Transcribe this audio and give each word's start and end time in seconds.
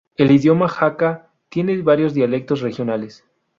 El 0.17 0.31
idioma 0.31 0.67
hakka 0.67 1.27
tiene 1.49 1.79
varios 1.83 2.15
dialectos 2.15 2.61
regionales. 2.61 3.23